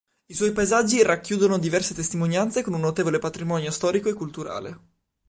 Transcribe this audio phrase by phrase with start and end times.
[0.29, 4.79] I suoi paesaggi racchiudono diverse testimonianze con un notevole patrimonio storico e culturale.